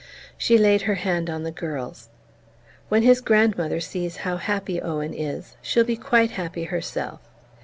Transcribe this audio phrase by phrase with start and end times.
[0.35, 2.09] She laid her hand on the girl's.
[2.89, 7.19] "When his grandmother sees how happy Owen is she'll be quite happy herself.